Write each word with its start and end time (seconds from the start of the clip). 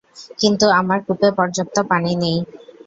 কিন্তু 0.39 0.65
আমার 0.79 0.99
কূপে 1.05 1.29
পর্যাপ্ত 1.37 1.75
পানি 1.91 2.11
নেই। 2.21 2.37